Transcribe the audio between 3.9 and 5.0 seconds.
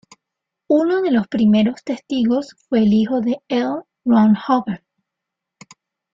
Ron Hubbard.